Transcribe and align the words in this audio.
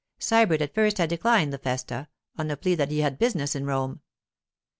Sybert 0.19 0.61
at 0.61 0.73
first 0.73 0.97
had 0.97 1.09
declined 1.11 1.53
the 1.53 1.59
festa, 1.59 2.07
on 2.35 2.47
the 2.47 2.57
plea 2.57 2.73
that 2.73 2.89
he 2.89 3.01
had 3.01 3.19
business 3.19 3.53
in 3.55 3.67
Rome. 3.67 4.01